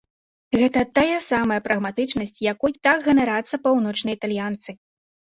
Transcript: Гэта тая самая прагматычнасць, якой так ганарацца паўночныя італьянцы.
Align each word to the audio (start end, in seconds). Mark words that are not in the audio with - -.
Гэта 0.59 0.81
тая 0.99 1.17
самая 1.31 1.59
прагматычнасць, 1.67 2.39
якой 2.53 2.73
так 2.87 2.97
ганарацца 3.09 3.55
паўночныя 3.67 4.15
італьянцы. 4.19 4.69